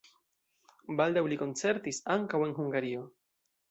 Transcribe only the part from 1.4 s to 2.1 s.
koncertis